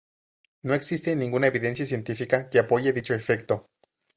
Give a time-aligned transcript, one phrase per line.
[0.63, 3.69] No existe ninguna evidencia científica que apoye dicho efecto.